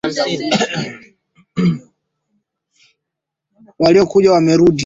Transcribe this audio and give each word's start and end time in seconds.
Waliokuja 3.79 4.31
wamerudi. 4.31 4.79